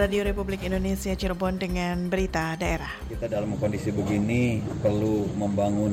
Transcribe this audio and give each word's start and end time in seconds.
Radio 0.00 0.24
Republik 0.24 0.64
Indonesia 0.64 1.12
Cirebon 1.12 1.60
dengan 1.60 2.08
berita 2.08 2.56
daerah. 2.56 2.88
Kita 3.04 3.28
dalam 3.28 3.52
kondisi 3.60 3.92
begini 3.92 4.64
perlu 4.80 5.28
membangun 5.36 5.92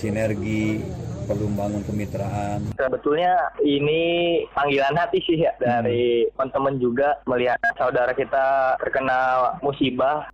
sinergi, 0.00 0.80
perlu 1.28 1.52
membangun 1.52 1.84
kemitraan. 1.84 2.72
Sebetulnya 2.72 3.52
ini 3.60 4.40
panggilan 4.48 4.96
hati 4.96 5.20
sih 5.28 5.44
ya 5.44 5.52
dari 5.60 6.24
teman-teman 6.32 6.80
juga 6.80 7.20
melihat 7.28 7.60
saudara 7.76 8.16
kita 8.16 8.80
terkena 8.80 9.52
musibah. 9.60 10.24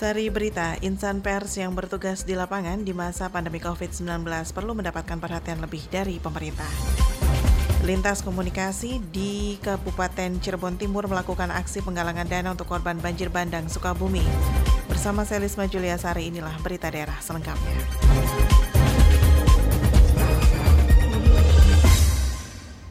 Sari 0.00 0.32
berita, 0.32 0.80
insan 0.80 1.20
pers 1.20 1.60
yang 1.60 1.76
bertugas 1.76 2.24
di 2.24 2.32
lapangan 2.32 2.88
di 2.88 2.96
masa 2.96 3.28
pandemi 3.28 3.60
COVID-19 3.60 4.24
perlu 4.56 4.72
mendapatkan 4.72 5.20
perhatian 5.20 5.60
lebih 5.60 5.84
dari 5.92 6.16
pemerintah. 6.16 6.72
Lintas 7.84 8.24
Komunikasi 8.24 8.96
di 9.12 9.60
Kabupaten 9.60 10.40
Cirebon 10.40 10.80
Timur 10.80 11.04
melakukan 11.04 11.52
aksi 11.52 11.84
penggalangan 11.84 12.24
dana 12.24 12.56
untuk 12.56 12.72
korban 12.72 12.96
banjir 12.96 13.28
bandang 13.28 13.68
Sukabumi. 13.68 14.24
Bersama 14.88 15.28
Selisma 15.28 15.68
Julia 15.68 16.00
Sari 16.00 16.32
inilah 16.32 16.56
berita 16.64 16.88
daerah 16.88 17.20
selengkapnya. 17.20 17.76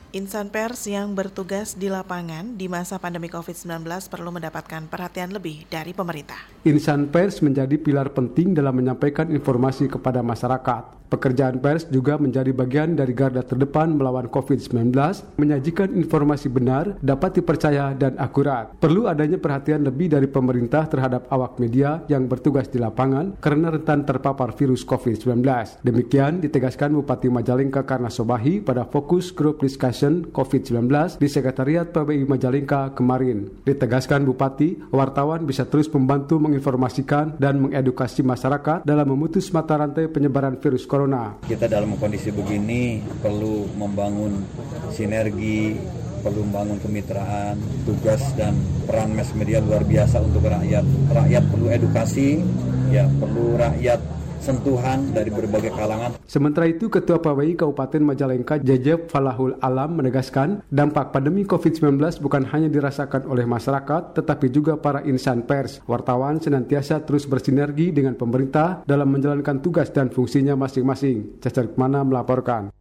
Insan 0.09 0.49
pers 0.49 0.89
yang 0.89 1.13
bertugas 1.13 1.77
di 1.77 1.85
lapangan 1.85 2.57
di 2.57 2.65
masa 2.65 2.97
pandemi 2.97 3.29
COVID-19 3.29 3.85
perlu 4.09 4.33
mendapatkan 4.33 4.89
perhatian 4.89 5.29
lebih 5.29 5.69
dari 5.69 5.93
pemerintah. 5.93 6.49
Insan 6.65 7.13
pers 7.13 7.45
menjadi 7.45 7.77
pilar 7.77 8.09
penting 8.09 8.57
dalam 8.57 8.73
menyampaikan 8.73 9.29
informasi 9.29 9.85
kepada 9.85 10.25
masyarakat. 10.25 10.98
Pekerjaan 11.09 11.57
pers 11.57 11.89
juga 11.89 12.21
menjadi 12.21 12.53
bagian 12.53 12.93
dari 12.93 13.17
garda 13.17 13.41
terdepan 13.41 13.97
melawan 13.97 14.29
COVID-19, 14.29 14.93
menyajikan 15.41 15.89
informasi 15.97 16.53
benar, 16.53 17.01
dapat 17.01 17.41
dipercaya 17.41 17.97
dan 17.97 18.13
akurat. 18.21 18.77
Perlu 18.77 19.09
adanya 19.09 19.41
perhatian 19.41 19.81
lebih 19.81 20.13
dari 20.13 20.29
pemerintah 20.29 20.85
terhadap 20.85 21.25
awak 21.33 21.57
media 21.57 22.05
yang 22.13 22.29
bertugas 22.29 22.69
di 22.69 22.77
lapangan 22.77 23.41
karena 23.41 23.73
rentan 23.73 24.05
terpapar 24.05 24.53
virus 24.53 24.85
COVID-19. 24.85 25.41
Demikian 25.81 26.45
ditegaskan 26.45 26.93
Bupati 26.93 27.33
Majalengka 27.33 27.89
Karna 27.89 28.13
Sobahi 28.13 28.61
pada 28.61 28.85
fokus 28.85 29.33
Group 29.33 29.65
Discussion 29.65 30.29
COVID-19 30.29 31.17
di 31.17 31.25
Sekretariat 31.25 31.89
PBI 31.89 32.29
Majalengka 32.29 32.93
kemarin. 32.93 33.49
Ditegaskan 33.65 34.29
Bupati, 34.29 34.93
wartawan 34.93 35.49
bisa 35.49 35.65
terus 35.65 35.89
membantu 35.89 36.37
menginformasikan 36.37 37.41
dan 37.41 37.57
mengedukasi 37.57 38.21
masyarakat 38.21 38.85
dalam 38.85 39.09
memutus 39.09 39.49
mata 39.49 39.73
rantai 39.73 40.05
penyebaran 40.05 40.61
virus 40.61 40.85
corona 40.85 40.98
corona. 40.99 41.31
Kita 41.47 41.71
dalam 41.71 41.95
kondisi 41.95 42.27
begini 42.27 42.99
perlu 43.23 43.71
membangun 43.79 44.43
sinergi, 44.91 45.79
perlu 46.19 46.43
membangun 46.43 46.83
kemitraan, 46.83 47.55
tugas 47.87 48.19
dan 48.35 48.59
peran 48.83 49.15
mass 49.15 49.31
media 49.31 49.63
luar 49.63 49.87
biasa 49.87 50.19
untuk 50.19 50.43
rakyat. 50.43 50.83
Rakyat 51.15 51.43
perlu 51.47 51.71
edukasi, 51.71 52.43
ya 52.91 53.07
perlu 53.07 53.55
rakyat 53.55 54.18
sentuhan 54.39 55.11
dari 55.13 55.29
berbagai 55.29 55.71
kalangan. 55.75 56.15
Sementara 56.25 56.65
itu, 56.65 56.87
Ketua 56.87 57.19
PWI 57.19 57.59
Kabupaten 57.59 58.01
Majalengka 58.01 58.55
Jejeb 58.59 59.11
Falahul 59.11 59.59
Alam 59.59 59.99
menegaskan 59.99 60.63
dampak 60.71 61.11
pandemi 61.13 61.45
COVID-19 61.45 61.99
bukan 62.23 62.43
hanya 62.49 62.71
dirasakan 62.71 63.27
oleh 63.27 63.45
masyarakat, 63.45 64.17
tetapi 64.17 64.47
juga 64.49 64.79
para 64.79 65.03
insan 65.05 65.43
pers. 65.45 65.83
Wartawan 65.85 66.39
senantiasa 66.41 67.03
terus 67.03 67.27
bersinergi 67.29 67.91
dengan 67.91 68.15
pemerintah 68.15 68.81
dalam 68.87 69.11
menjalankan 69.11 69.61
tugas 69.61 69.91
dan 69.93 70.09
fungsinya 70.09 70.55
masing-masing. 70.57 71.39
Cacar 71.43 71.71
Mana 71.77 72.01
melaporkan. 72.01 72.73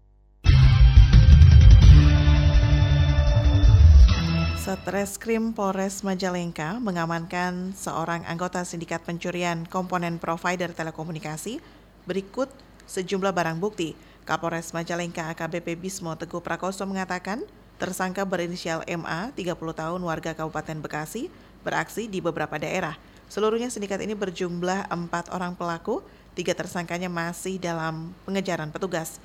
Satreskrim 4.69 5.57
Polres 5.57 6.05
Majalengka 6.05 6.77
mengamankan 6.77 7.73
seorang 7.73 8.21
anggota 8.29 8.61
sindikat 8.69 9.01
pencurian 9.01 9.65
komponen 9.65 10.21
provider 10.21 10.69
telekomunikasi 10.77 11.57
berikut 12.05 12.53
sejumlah 12.85 13.33
barang 13.33 13.57
bukti. 13.65 13.97
Kapolres 14.29 14.77
Majalengka 14.77 15.33
AKBP 15.33 15.73
Bismo 15.73 16.13
Teguh 16.21 16.45
Prakoso 16.45 16.85
mengatakan 16.85 17.49
tersangka 17.81 18.29
berinisial 18.29 18.85
MA, 18.85 19.33
30 19.33 19.57
tahun 19.57 20.01
warga 20.05 20.37
Kabupaten 20.37 20.85
Bekasi, 20.85 21.33
beraksi 21.65 22.05
di 22.05 22.21
beberapa 22.21 22.61
daerah. 22.61 23.01
Seluruhnya 23.33 23.73
sindikat 23.73 24.05
ini 24.05 24.13
berjumlah 24.13 24.93
empat 24.93 25.33
orang 25.33 25.57
pelaku, 25.57 26.05
tiga 26.37 26.53
tersangkanya 26.53 27.09
masih 27.09 27.57
dalam 27.57 28.13
pengejaran 28.29 28.69
petugas. 28.69 29.17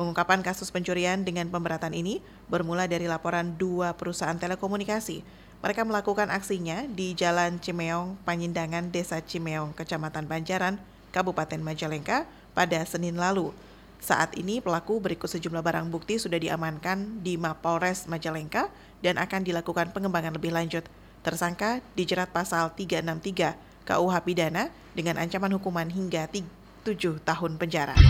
Pengungkapan 0.00 0.40
kasus 0.40 0.72
pencurian 0.72 1.28
dengan 1.28 1.52
pemberatan 1.52 1.92
ini 1.92 2.24
bermula 2.48 2.88
dari 2.88 3.04
laporan 3.04 3.52
dua 3.60 3.92
perusahaan 3.92 4.32
telekomunikasi. 4.32 5.20
Mereka 5.60 5.84
melakukan 5.84 6.32
aksinya 6.32 6.88
di 6.88 7.12
Jalan 7.12 7.60
Cimeong, 7.60 8.16
Panyindangan, 8.24 8.88
Desa 8.88 9.20
Cimeong, 9.20 9.76
Kecamatan 9.76 10.24
Banjaran, 10.24 10.80
Kabupaten 11.12 11.60
Majalengka 11.60 12.24
pada 12.56 12.80
Senin 12.88 13.20
lalu. 13.20 13.52
Saat 14.00 14.40
ini 14.40 14.64
pelaku 14.64 15.04
berikut 15.04 15.28
sejumlah 15.28 15.60
barang 15.60 15.92
bukti 15.92 16.16
sudah 16.16 16.40
diamankan 16.40 17.20
di 17.20 17.36
Mapolres 17.36 18.08
Majalengka 18.08 18.72
dan 19.04 19.20
akan 19.20 19.44
dilakukan 19.44 19.92
pengembangan 19.92 20.32
lebih 20.32 20.56
lanjut. 20.56 20.88
Tersangka 21.20 21.84
dijerat 21.92 22.32
pasal 22.32 22.72
363 22.72 23.84
KUH 23.84 24.14
pidana 24.24 24.72
dengan 24.96 25.20
ancaman 25.20 25.52
hukuman 25.60 25.92
hingga 25.92 26.24
7 26.32 27.20
tahun 27.20 27.60
penjara. 27.60 28.00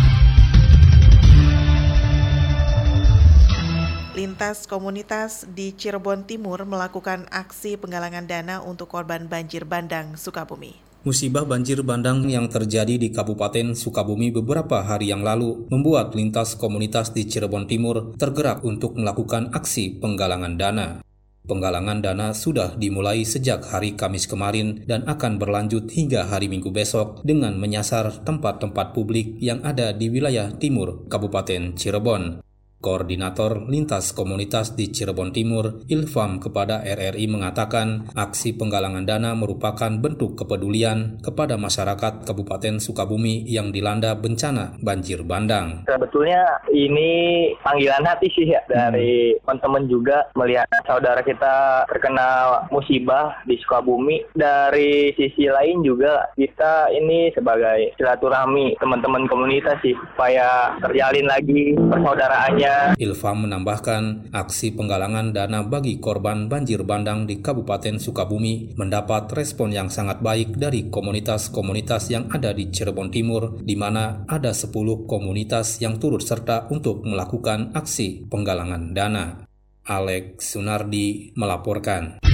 Lintas 4.11 4.67
komunitas 4.67 5.47
di 5.55 5.71
Cirebon 5.71 6.27
Timur 6.27 6.59
melakukan 6.67 7.31
aksi 7.31 7.79
penggalangan 7.79 8.27
dana 8.27 8.59
untuk 8.59 8.91
korban 8.91 9.31
banjir 9.31 9.63
bandang 9.63 10.19
Sukabumi. 10.19 10.75
Musibah 11.07 11.47
banjir 11.47 11.79
bandang 11.87 12.27
yang 12.27 12.51
terjadi 12.51 12.99
di 12.99 13.15
Kabupaten 13.15 13.79
Sukabumi 13.79 14.35
beberapa 14.35 14.83
hari 14.83 15.15
yang 15.15 15.23
lalu 15.23 15.63
membuat 15.71 16.19
lintas 16.19 16.59
komunitas 16.59 17.15
di 17.15 17.23
Cirebon 17.23 17.71
Timur 17.71 18.19
tergerak 18.19 18.67
untuk 18.67 18.99
melakukan 18.99 19.55
aksi 19.55 20.03
penggalangan 20.03 20.59
dana. 20.59 21.07
Penggalangan 21.47 22.03
dana 22.03 22.35
sudah 22.35 22.75
dimulai 22.75 23.23
sejak 23.23 23.63
hari 23.71 23.95
Kamis 23.95 24.27
kemarin 24.27 24.83
dan 24.91 25.07
akan 25.07 25.39
berlanjut 25.39 25.87
hingga 25.87 26.27
hari 26.27 26.51
Minggu 26.51 26.75
besok 26.75 27.23
dengan 27.23 27.55
menyasar 27.63 28.27
tempat-tempat 28.27 28.91
publik 28.91 29.39
yang 29.39 29.63
ada 29.63 29.95
di 29.95 30.11
wilayah 30.11 30.51
timur 30.51 31.07
Kabupaten 31.07 31.79
Cirebon. 31.79 32.50
Koordinator 32.81 33.69
Lintas 33.69 34.17
Komunitas 34.17 34.73
di 34.73 34.89
Cirebon 34.89 35.37
Timur, 35.37 35.85
Ilfam 35.93 36.41
kepada 36.41 36.81
RRI 36.81 37.29
mengatakan 37.29 38.09
aksi 38.17 38.57
penggalangan 38.57 39.05
dana 39.05 39.37
merupakan 39.37 39.93
bentuk 40.01 40.41
kepedulian 40.41 41.21
kepada 41.21 41.61
masyarakat 41.61 42.25
Kabupaten 42.25 42.81
Sukabumi 42.81 43.45
yang 43.45 43.69
dilanda 43.69 44.17
bencana 44.17 44.81
banjir 44.81 45.21
bandang. 45.29 45.85
Sebetulnya 45.85 46.41
ini 46.73 47.53
panggilan 47.61 48.01
hati 48.01 48.33
sih 48.33 48.49
ya 48.49 48.65
dari 48.65 49.37
hmm. 49.37 49.45
teman-teman 49.45 49.85
juga 49.85 50.33
melihat 50.33 50.65
saudara 50.89 51.21
kita 51.21 51.85
terkena 51.85 52.65
musibah 52.73 53.45
di 53.45 53.61
Sukabumi. 53.61 54.25
Dari 54.33 55.13
sisi 55.21 55.53
lain 55.53 55.85
juga 55.85 56.33
kita 56.33 56.89
ini 56.97 57.29
sebagai 57.37 57.93
silaturahmi 58.01 58.81
teman-teman 58.81 59.29
komunitas 59.29 59.77
sih 59.85 59.93
supaya 60.17 60.73
terjalin 60.81 61.29
lagi 61.29 61.77
persaudaraannya 61.77 62.70
Ilfam 63.01 63.49
menambahkan, 63.49 64.33
aksi 64.35 64.77
penggalangan 64.77 65.33
dana 65.33 65.65
bagi 65.65 65.99
korban 65.99 66.47
banjir 66.47 66.85
bandang 66.85 67.25
di 67.25 67.41
Kabupaten 67.41 67.97
Sukabumi 67.97 68.77
mendapat 68.77 69.33
respon 69.33 69.73
yang 69.73 69.89
sangat 69.89 70.21
baik 70.21 70.57
dari 70.57 70.89
komunitas-komunitas 70.93 72.13
yang 72.13 72.29
ada 72.31 72.53
di 72.53 72.69
Cirebon 72.69 73.09
Timur, 73.09 73.59
di 73.61 73.75
mana 73.75 74.25
ada 74.29 74.53
10 74.53 74.71
komunitas 75.09 75.81
yang 75.83 75.97
turut 75.97 76.23
serta 76.23 76.69
untuk 76.71 77.03
melakukan 77.03 77.73
aksi 77.73 78.29
penggalangan 78.29 78.93
dana. 78.93 79.47
Alex 79.91 80.55
Sunardi 80.55 81.35
melaporkan. 81.35 82.30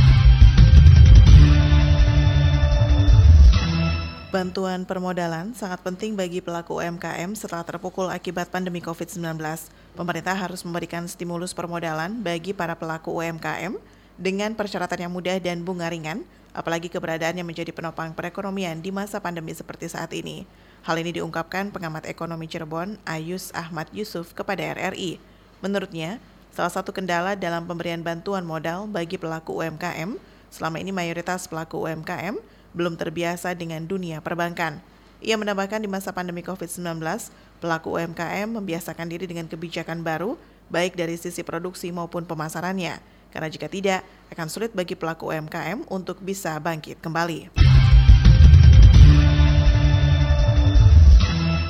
Bantuan 4.26 4.82
permodalan 4.82 5.54
sangat 5.54 5.86
penting 5.86 6.18
bagi 6.18 6.42
pelaku 6.42 6.82
UMKM 6.82 7.38
setelah 7.38 7.62
terpukul 7.62 8.10
akibat 8.10 8.50
pandemi 8.50 8.82
COVID-19. 8.82 9.38
Pemerintah 9.94 10.34
harus 10.34 10.66
memberikan 10.66 11.06
stimulus 11.06 11.54
permodalan 11.54 12.26
bagi 12.26 12.50
para 12.50 12.74
pelaku 12.74 13.14
UMKM 13.22 13.78
dengan 14.18 14.50
persyaratan 14.58 15.06
yang 15.06 15.12
mudah 15.14 15.38
dan 15.38 15.62
bunga 15.62 15.86
ringan, 15.86 16.26
apalagi 16.50 16.90
keberadaannya 16.90 17.46
menjadi 17.46 17.70
penopang 17.70 18.10
perekonomian 18.18 18.82
di 18.82 18.90
masa 18.90 19.22
pandemi 19.22 19.54
seperti 19.54 19.94
saat 19.94 20.10
ini. 20.10 20.42
Hal 20.82 20.98
ini 20.98 21.14
diungkapkan 21.22 21.70
pengamat 21.70 22.10
ekonomi 22.10 22.50
Cirebon, 22.50 22.98
Ayus 23.06 23.54
Ahmad 23.54 23.86
Yusuf 23.94 24.34
kepada 24.34 24.74
RRI. 24.74 25.22
Menurutnya, 25.62 26.18
salah 26.50 26.74
satu 26.74 26.90
kendala 26.90 27.38
dalam 27.38 27.62
pemberian 27.62 28.02
bantuan 28.02 28.42
modal 28.42 28.90
bagi 28.90 29.22
pelaku 29.22 29.62
UMKM, 29.62 30.18
selama 30.50 30.82
ini 30.82 30.90
mayoritas 30.90 31.46
pelaku 31.46 31.86
UMKM 31.86 32.55
belum 32.76 33.00
terbiasa 33.00 33.56
dengan 33.56 33.88
dunia 33.88 34.20
perbankan. 34.20 34.78
Ia 35.24 35.40
menambahkan 35.40 35.80
di 35.80 35.88
masa 35.88 36.12
pandemi 36.12 36.44
COVID-19, 36.44 37.00
pelaku 37.58 37.96
UMKM 37.96 38.52
membiasakan 38.52 39.08
diri 39.08 39.24
dengan 39.24 39.48
kebijakan 39.48 40.04
baru, 40.04 40.36
baik 40.68 40.94
dari 40.94 41.16
sisi 41.16 41.40
produksi 41.40 41.88
maupun 41.88 42.28
pemasarannya, 42.28 43.00
karena 43.32 43.48
jika 43.48 43.66
tidak, 43.66 44.04
akan 44.28 44.46
sulit 44.52 44.76
bagi 44.76 44.92
pelaku 44.92 45.32
UMKM 45.32 45.88
untuk 45.88 46.20
bisa 46.20 46.54
bangkit 46.60 47.00
kembali. 47.00 47.65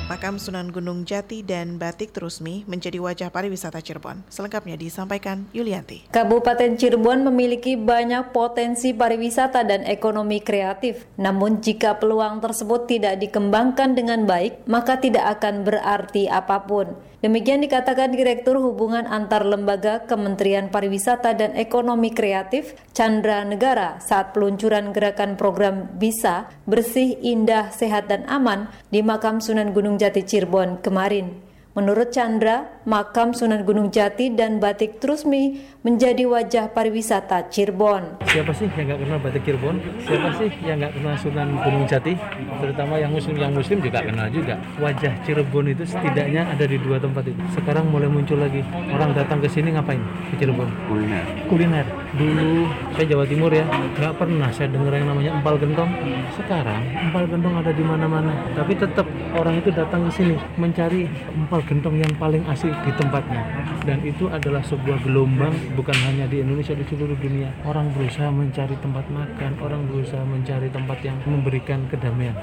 Makam 0.07 0.39
Sunan 0.39 0.71
Gunung 0.71 1.03
Jati 1.03 1.43
dan 1.43 1.75
Batik 1.75 2.15
Terusmi 2.15 2.63
menjadi 2.63 2.95
wajah 2.95 3.27
pariwisata 3.27 3.83
Cirebon. 3.83 4.23
Selengkapnya 4.31 4.79
disampaikan 4.79 5.51
Yulianti. 5.51 6.07
Kabupaten 6.15 6.79
Cirebon 6.79 7.27
memiliki 7.27 7.75
banyak 7.75 8.31
potensi 8.31 8.95
pariwisata 8.95 9.67
dan 9.67 9.83
ekonomi 9.83 10.39
kreatif. 10.39 11.03
Namun 11.19 11.59
jika 11.59 11.99
peluang 11.99 12.39
tersebut 12.39 12.87
tidak 12.87 13.19
dikembangkan 13.19 13.99
dengan 13.99 14.23
baik, 14.23 14.63
maka 14.63 14.95
tidak 14.95 15.43
akan 15.43 15.67
berarti 15.67 16.31
apa 16.31 16.63
pun. 16.63 16.95
Demikian 17.17 17.65
dikatakan 17.65 18.13
Direktur 18.13 18.61
Hubungan 18.61 19.09
Antar 19.09 19.41
Lembaga 19.41 20.05
Kementerian 20.05 20.69
Pariwisata 20.69 21.33
dan 21.33 21.57
Ekonomi 21.57 22.13
Kreatif 22.13 22.77
Chandra 22.93 23.41
Negara 23.41 23.97
saat 23.97 24.37
peluncuran 24.37 24.93
gerakan 24.93 25.33
program 25.33 25.89
Bisa 25.97 26.45
Bersih, 26.69 27.17
Indah, 27.25 27.73
Sehat, 27.73 28.13
dan 28.13 28.21
Aman 28.29 28.69
di 28.93 29.01
Makam 29.01 29.41
Sunan 29.41 29.73
Gunung 29.73 29.96
Jati 29.97 30.21
Cirebon 30.23 30.79
kemarin. 30.85 31.41
Menurut 31.73 32.13
Chandra, 32.13 32.76
makam 32.87 33.35
Sunan 33.35 33.67
Gunung 33.67 33.91
Jati 33.91 34.31
dan 34.31 34.63
Batik 34.63 35.03
Trusmi 35.03 35.59
menjadi 35.83 36.23
wajah 36.23 36.71
pariwisata 36.71 37.51
Cirebon. 37.51 38.23
Siapa 38.31 38.55
sih 38.55 38.71
yang 38.79 38.87
nggak 38.87 38.99
kenal 39.03 39.19
Batik 39.19 39.43
Cirebon? 39.43 39.75
Siapa 40.07 40.29
sih 40.39 40.49
yang 40.63 40.79
nggak 40.79 40.95
kenal 40.95 41.15
Sunan 41.19 41.49
Gunung 41.67 41.83
Jati? 41.83 42.15
Terutama 42.63 42.95
yang 42.95 43.11
muslim 43.11 43.35
yang 43.35 43.51
muslim 43.51 43.83
juga 43.83 43.99
kenal 43.99 44.31
juga. 44.31 44.55
Wajah 44.79 45.13
Cirebon 45.27 45.75
itu 45.75 45.83
setidaknya 45.83 46.47
ada 46.47 46.63
di 46.63 46.79
dua 46.79 46.95
tempat 46.95 47.27
itu. 47.27 47.43
Sekarang 47.51 47.91
mulai 47.91 48.07
muncul 48.07 48.39
lagi. 48.39 48.63
Orang 48.71 49.11
datang 49.11 49.43
ke 49.43 49.51
sini 49.51 49.75
ngapain? 49.75 49.99
Ke 50.31 50.39
Cirebon. 50.39 50.71
Kuliner. 50.87 51.23
Kuliner. 51.51 51.85
Dulu 52.15 52.71
saya 52.95 53.05
Jawa 53.11 53.27
Timur 53.27 53.51
ya, 53.51 53.67
nggak 53.99 54.15
pernah 54.15 54.47
saya 54.55 54.71
dengar 54.71 54.95
yang 54.95 55.11
namanya 55.11 55.35
empal 55.35 55.59
gentong. 55.59 55.91
Sekarang 56.39 56.87
empal 56.95 57.27
gentong 57.27 57.55
ada 57.59 57.71
di 57.75 57.83
mana-mana. 57.83 58.31
Tapi 58.55 58.79
tetap 58.79 59.03
orang 59.35 59.59
itu 59.59 59.75
datang 59.75 60.07
ke 60.07 60.11
sini 60.15 60.39
mencari 60.55 61.03
empal 61.35 61.59
gentong 61.67 61.99
yang 61.99 62.15
paling 62.15 62.47
asik 62.47 62.76
di 62.83 62.91
tempatnya. 62.95 63.41
Dan 63.87 64.03
itu 64.03 64.27
adalah 64.27 64.59
sebuah 64.65 64.99
gelombang 65.05 65.53
bukan 65.79 65.95
hanya 66.03 66.27
di 66.27 66.43
Indonesia 66.43 66.75
di 66.75 66.83
seluruh 66.85 67.15
dunia. 67.17 67.49
Orang 67.63 67.93
berusaha 67.95 68.27
mencari 68.27 68.75
tempat 68.83 69.05
makan 69.07 69.51
orang 69.63 69.81
berusaha 69.87 70.21
mencari 70.27 70.67
tempat 70.67 70.97
yang 71.01 71.17
memberikan 71.23 71.87
kedamaian. 71.87 72.35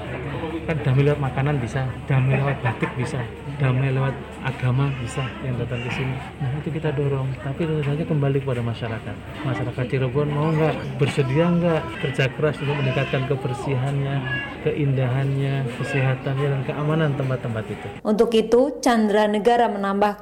Kan 0.65 0.81
damai 0.81 1.05
lewat 1.05 1.21
makanan 1.21 1.55
bisa 1.61 1.85
damai 2.09 2.41
lewat 2.41 2.57
batik 2.65 2.91
bisa 2.97 3.21
damai 3.61 3.93
lewat 3.93 4.15
agama 4.41 4.89
bisa 4.97 5.21
yang 5.45 5.55
datang 5.61 5.79
ke 5.85 5.91
sini. 5.93 6.15
Nah 6.41 6.49
itu 6.57 6.69
kita 6.73 6.89
dorong. 6.91 7.29
Tapi 7.45 7.61
tentu 7.69 7.83
saja 7.85 8.03
kembali 8.03 8.37
kepada 8.41 8.61
masyarakat. 8.65 9.15
Masyarakat 9.45 9.83
Cirebon 9.85 10.27
mau 10.33 10.49
nggak? 10.49 10.75
Bersedia 10.97 11.45
nggak? 11.53 11.81
Kerja 12.01 12.25
keras 12.33 12.57
untuk 12.57 12.75
meningkatkan 12.81 13.29
kebersihannya 13.29 14.15
keindahannya 14.65 15.69
kesehatannya 15.77 16.47
dan 16.49 16.61
keamanan 16.65 17.13
tempat-tempat 17.13 17.63
itu. 17.69 17.87
Untuk 18.01 18.33
itu 18.33 18.81
Chandra 18.81 19.29
Negara 19.29 19.69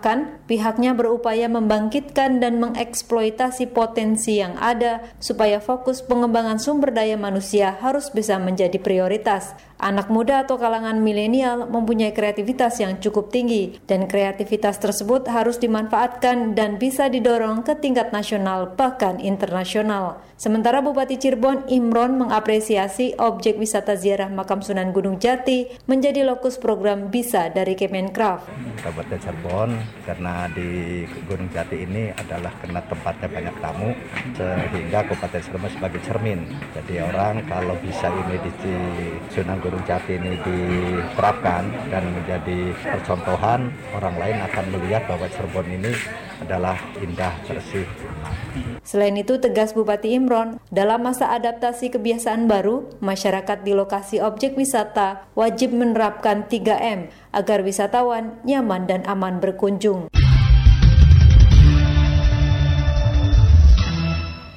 menambahkan, 0.04 0.44
pihaknya 0.48 0.92
berupaya 0.94 1.48
membangkitkan 1.48 2.44
dan 2.44 2.60
mengeksploitasi 2.60 3.72
potensi 3.72 4.44
yang 4.44 4.60
ada 4.60 5.00
supaya 5.24 5.64
fokus 5.64 6.04
pengembangan 6.04 6.60
sumber 6.60 6.92
daya 6.92 7.16
manusia 7.16 7.80
harus 7.80 8.12
bisa 8.12 8.36
menjadi 8.36 8.76
prioritas. 8.84 9.56
Anak 9.84 10.08
muda 10.08 10.48
atau 10.48 10.56
kalangan 10.56 10.96
milenial 11.04 11.68
mempunyai 11.68 12.16
kreativitas 12.16 12.80
yang 12.80 13.04
cukup 13.04 13.36
tinggi 13.36 13.84
dan 13.84 14.08
kreativitas 14.08 14.80
tersebut 14.80 15.28
harus 15.28 15.60
dimanfaatkan 15.60 16.56
dan 16.56 16.80
bisa 16.80 17.12
didorong 17.12 17.68
ke 17.68 17.76
tingkat 17.84 18.16
nasional 18.16 18.72
bahkan 18.80 19.20
internasional. 19.20 20.24
Sementara 20.40 20.80
Bupati 20.80 21.20
Cirebon 21.20 21.68
Imron 21.68 22.16
mengapresiasi 22.16 23.20
objek 23.20 23.60
wisata 23.60 24.00
ziarah 24.00 24.32
makam 24.32 24.64
Sunan 24.64 24.96
Gunung 24.96 25.20
Jati 25.20 25.68
menjadi 25.88 26.24
lokus 26.24 26.56
program 26.56 27.12
bisa 27.12 27.52
dari 27.52 27.76
Kemenkraf. 27.76 28.48
Kabupaten 28.84 29.20
Cirebon 29.20 29.72
karena 30.08 30.48
di 30.52 31.04
Gunung 31.28 31.52
Jati 31.52 31.84
ini 31.84 32.12
adalah 32.12 32.56
karena 32.60 32.80
tempatnya 32.88 33.28
banyak 33.28 33.56
tamu 33.60 33.92
sehingga 34.36 35.00
Kabupaten 35.12 35.42
Cirebon 35.44 35.72
sebagai 35.76 36.00
cermin. 36.08 36.40
Jadi 36.72 37.04
orang 37.04 37.44
kalau 37.52 37.76
bisa 37.84 38.08
ini 38.08 38.36
di 38.44 38.76
Sunan 39.32 39.60
Gunung 39.64 39.73
Gunung 39.74 39.90
Jati 39.90 40.22
ini 40.22 40.38
diterapkan 40.38 41.66
dan 41.90 42.06
menjadi 42.14 42.78
percontohan, 42.78 43.74
orang 43.98 44.22
lain 44.22 44.38
akan 44.46 44.66
melihat 44.70 45.10
bahwa 45.10 45.26
Cirebon 45.34 45.66
ini 45.66 45.90
adalah 46.46 46.78
indah, 47.02 47.34
bersih. 47.50 47.82
Selain 48.86 49.18
itu, 49.18 49.42
tegas 49.42 49.74
Bupati 49.74 50.14
Imron, 50.14 50.62
dalam 50.70 51.02
masa 51.02 51.34
adaptasi 51.34 51.90
kebiasaan 51.90 52.46
baru, 52.46 52.86
masyarakat 53.02 53.66
di 53.66 53.74
lokasi 53.74 54.22
objek 54.22 54.54
wisata 54.54 55.26
wajib 55.34 55.74
menerapkan 55.74 56.46
3M 56.46 57.10
agar 57.34 57.66
wisatawan 57.66 58.38
nyaman 58.46 58.86
dan 58.86 59.02
aman 59.10 59.42
berkunjung. 59.42 60.14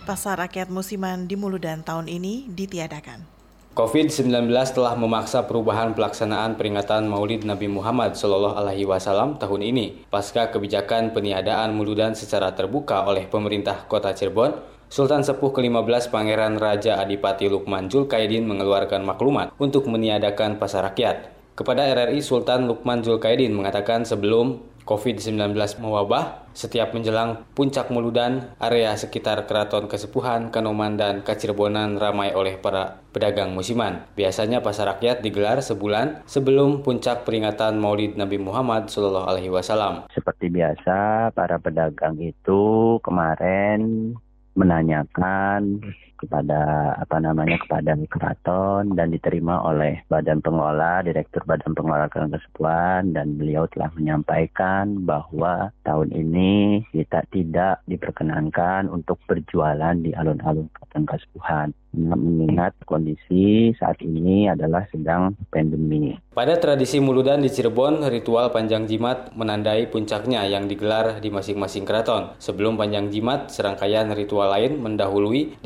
Pasar 0.05 0.45
rakyat 0.45 0.69
musiman 0.69 1.25
di 1.25 1.41
Muludan 1.41 1.81
tahun 1.81 2.05
ini 2.05 2.53
ditiadakan. 2.53 3.36
COVID-19 3.77 4.49
telah 4.73 4.97
memaksa 4.97 5.45
perubahan 5.45 5.93
pelaksanaan 5.93 6.57
peringatan 6.57 7.13
Maulid 7.13 7.45
Nabi 7.45 7.69
Muhammad 7.69 8.17
Shallallahu 8.17 8.57
Alaihi 8.57 8.89
Wasallam 8.89 9.37
tahun 9.37 9.61
ini. 9.61 10.09
Pasca 10.09 10.49
kebijakan 10.49 11.13
peniadaan 11.13 11.77
muludan 11.77 12.17
secara 12.17 12.57
terbuka 12.57 13.05
oleh 13.05 13.29
pemerintah 13.29 13.85
Kota 13.85 14.17
Cirebon, 14.17 14.57
Sultan 14.89 15.21
Sepuh 15.21 15.53
ke-15 15.53 16.09
Pangeran 16.09 16.57
Raja 16.57 16.97
Adipati 16.97 17.53
Lukman 17.53 17.93
Julkaidin 17.93 18.49
mengeluarkan 18.49 19.05
maklumat 19.05 19.53
untuk 19.61 19.93
meniadakan 19.93 20.57
pasar 20.57 20.89
rakyat. 20.89 21.37
Kepada 21.53 21.85
RRI, 21.85 22.25
Sultan 22.25 22.65
Lukman 22.65 23.05
Julkaidin 23.05 23.53
mengatakan 23.53 24.09
sebelum 24.09 24.57
COVID-19 24.87 25.59
mewabah, 25.83 26.47
setiap 26.55 26.95
menjelang 26.95 27.43
puncak 27.59 27.91
muludan, 27.91 28.55
area 28.63 28.95
sekitar 28.95 29.45
Keraton 29.51 29.91
Kesepuhan, 29.91 30.55
Kanoman, 30.55 30.95
dan 30.95 31.27
Kacirebonan 31.27 31.99
ramai 31.99 32.31
oleh 32.33 32.55
para 32.55 33.03
pedagang 33.11 33.51
musiman. 33.51 34.07
Biasanya 34.15 34.63
pasar 34.63 34.95
rakyat 34.95 35.27
digelar 35.27 35.59
sebulan 35.59 36.23
sebelum 36.31 36.87
puncak 36.87 37.27
peringatan 37.27 37.83
Maulid 37.83 38.15
Nabi 38.15 38.39
Muhammad 38.39 38.87
Shallallahu 38.87 39.27
Alaihi 39.27 39.51
Wasallam. 39.51 40.07
Seperti 40.15 40.49
biasa, 40.55 41.29
para 41.35 41.59
pedagang 41.59 42.15
itu 42.23 42.97
kemarin 43.03 44.15
menanyakan 44.57 45.83
kepada 46.17 46.93
apa 46.97 47.17
namanya 47.21 47.61
kepada 47.61 47.95
keraton 48.09 48.97
dan 48.97 49.13
diterima 49.13 49.63
oleh 49.63 50.03
Badan 50.09 50.41
Pengelola 50.41 51.05
Direktur 51.05 51.45
Badan 51.45 51.77
Pengelola 51.77 52.09
Kesepuan 52.09 53.13
dan 53.13 53.37
beliau 53.37 53.69
telah 53.71 53.93
menyampaikan 53.95 55.05
bahwa 55.05 55.71
tahun 55.85 56.11
ini 56.13 56.85
kita 56.91 57.25
tidak 57.31 57.85
diperkenankan 57.87 58.89
untuk 58.89 59.21
berjualan 59.29 59.95
di 60.01 60.17
alun-alun 60.17 60.73
Keraton 60.73 61.05
Kesepuan 61.07 61.69
mengingat 61.97 62.77
kondisi 62.85 63.73
saat 63.81 63.99
ini 64.05 64.47
adalah 64.53 64.85
sedang 64.93 65.33
pandemi. 65.49 66.15
Pada 66.37 66.61
tradisi 66.61 67.01
Muludan 67.01 67.41
di 67.41 67.49
Cirebon, 67.49 68.05
ritual 68.13 68.53
panjang 68.53 68.85
jimat 68.85 69.33
menandai 69.33 69.89
puncaknya 69.89 70.45
yang 70.45 70.69
digelar 70.69 71.25
di 71.25 71.33
masing-masing 71.33 71.89
keraton. 71.89 72.37
Sebelum 72.37 72.77
panjang 72.77 73.09
jimat, 73.09 73.49
serangkaian 73.49 74.13
ritual 74.13 74.53
lain 74.53 74.77
mendahului 74.85 75.57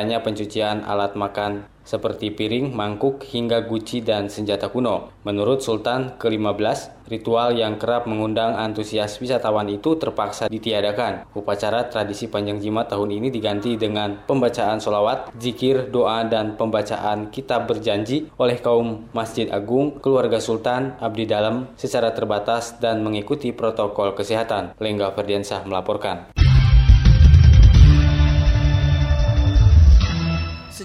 di 0.00 0.08
antaranya 0.08 0.24
pencucian 0.24 0.80
alat 0.88 1.12
makan 1.12 1.68
seperti 1.84 2.32
piring, 2.32 2.72
mangkuk, 2.72 3.20
hingga 3.20 3.68
guci 3.68 4.00
dan 4.00 4.32
senjata 4.32 4.72
kuno. 4.72 5.12
Menurut 5.28 5.60
Sultan 5.60 6.16
ke-15, 6.16 7.04
ritual 7.12 7.52
yang 7.52 7.76
kerap 7.76 8.08
mengundang 8.08 8.56
antusias 8.56 9.20
wisatawan 9.20 9.68
itu 9.68 10.00
terpaksa 10.00 10.48
ditiadakan. 10.48 11.28
Upacara 11.36 11.92
tradisi 11.92 12.32
panjang 12.32 12.64
jimat 12.64 12.88
tahun 12.88 13.12
ini 13.20 13.28
diganti 13.28 13.76
dengan 13.76 14.24
pembacaan 14.24 14.80
solawat, 14.80 15.36
zikir, 15.36 15.92
doa, 15.92 16.24
dan 16.24 16.56
pembacaan 16.56 17.28
kitab 17.28 17.68
berjanji 17.68 18.32
oleh 18.40 18.56
kaum 18.56 19.04
Masjid 19.12 19.52
Agung, 19.52 20.00
keluarga 20.00 20.40
Sultan, 20.40 20.96
abdi 20.96 21.28
dalam 21.28 21.76
secara 21.76 22.16
terbatas 22.16 22.80
dan 22.80 23.04
mengikuti 23.04 23.52
protokol 23.52 24.16
kesehatan. 24.16 24.80
Lengga 24.80 25.12
Ferdiansah 25.12 25.68
melaporkan. 25.68 26.39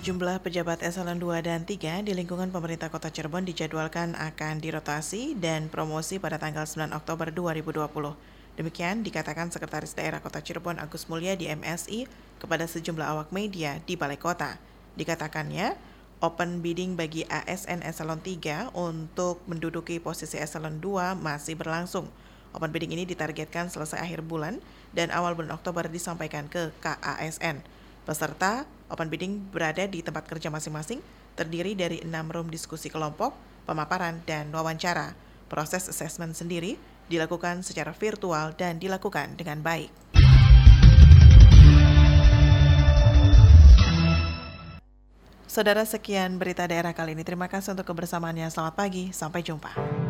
Sejumlah 0.05 0.37
pejabat 0.45 0.85
eselon 0.85 1.17
2 1.17 1.41
dan 1.41 1.65
3 1.65 2.05
di 2.05 2.13
lingkungan 2.13 2.53
pemerintah 2.53 2.93
kota 2.93 3.09
Cirebon 3.09 3.41
dijadwalkan 3.41 4.13
akan 4.13 4.61
dirotasi 4.61 5.33
dan 5.33 5.65
promosi 5.65 6.21
pada 6.21 6.37
tanggal 6.37 6.61
9 6.61 6.93
Oktober 6.93 7.33
2020. 7.33 8.13
Demikian 8.53 9.01
dikatakan 9.01 9.49
Sekretaris 9.49 9.97
Daerah 9.97 10.21
Kota 10.21 10.45
Cirebon 10.45 10.77
Agus 10.77 11.09
Mulya 11.09 11.33
di 11.33 11.49
MSI 11.49 12.05
kepada 12.37 12.69
sejumlah 12.69 13.01
awak 13.01 13.33
media 13.33 13.81
di 13.89 13.97
Balai 13.97 14.21
Kota. 14.21 14.61
Dikatakannya, 14.93 15.73
open 16.21 16.61
bidding 16.61 16.93
bagi 16.93 17.25
ASN 17.25 17.81
Eselon 17.81 18.21
3 18.21 18.77
untuk 18.77 19.41
menduduki 19.49 19.97
posisi 19.97 20.37
Eselon 20.37 20.85
2 20.85 21.17
masih 21.17 21.57
berlangsung. 21.57 22.05
Open 22.53 22.69
bidding 22.69 22.93
ini 22.93 23.09
ditargetkan 23.09 23.73
selesai 23.73 24.05
akhir 24.05 24.21
bulan 24.21 24.61
dan 24.93 25.09
awal 25.09 25.33
bulan 25.33 25.57
Oktober 25.57 25.89
disampaikan 25.89 26.45
ke 26.45 26.69
KASN. 26.85 27.65
Peserta 28.05 28.69
open 28.85 29.09
bidding 29.09 29.49
berada 29.49 29.81
di 29.89 30.05
tempat 30.05 30.29
kerja 30.29 30.53
masing-masing, 30.53 31.01
terdiri 31.33 31.73
dari 31.73 32.05
enam 32.05 32.29
room 32.29 32.53
diskusi 32.53 32.85
kelompok, 32.93 33.33
pemaparan, 33.65 34.21
dan 34.29 34.53
wawancara. 34.53 35.17
Proses 35.49 35.89
asesmen 35.89 36.37
sendiri 36.37 36.77
dilakukan 37.09 37.65
secara 37.65 37.97
virtual 37.97 38.53
dan 38.53 38.77
dilakukan 38.77 39.33
dengan 39.33 39.65
baik. 39.65 39.89
Saudara 45.49 45.81
sekian 45.87 46.37
berita 46.37 46.69
daerah 46.69 46.93
kali 46.93 47.17
ini. 47.17 47.25
Terima 47.25 47.49
kasih 47.49 47.73
untuk 47.73 47.89
kebersamaannya. 47.89 48.53
Selamat 48.53 48.75
pagi, 48.77 49.09
sampai 49.15 49.41
jumpa. 49.41 50.04